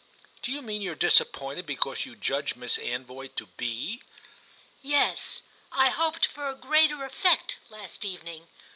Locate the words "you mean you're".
0.51-0.95